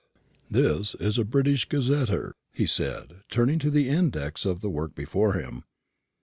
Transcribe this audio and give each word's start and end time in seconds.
"This 0.49 0.95
is 0.95 1.19
a 1.19 1.23
British 1.23 1.65
gazetteer," 1.69 2.33
he 2.51 2.65
said, 2.65 3.21
turning 3.29 3.59
to 3.59 3.69
the 3.69 3.87
index 3.87 4.47
of 4.47 4.61
the 4.61 4.69
work 4.71 4.95
before 4.95 5.33
him. 5.33 5.63